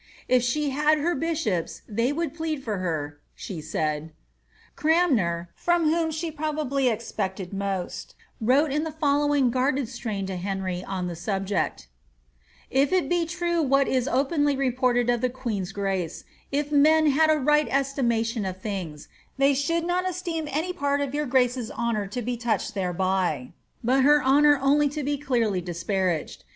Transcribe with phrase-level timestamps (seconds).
[0.01, 4.13] ^^ If she had her bishops they would plead for her," she said.*
[4.75, 10.37] Cianmer, from whom she probably expected most, wrote in the fol lowing guarded strain to
[10.37, 11.85] Henry on the subject:—*^
[12.71, 17.29] If it be true what is openly reported of the queen's grace, if men had
[17.29, 19.07] a right estimation of things,
[19.37, 24.01] they should not esteem any part of your grace's honour to be touched thereby, but
[24.01, 26.43] her honour only to be clearly disparaged.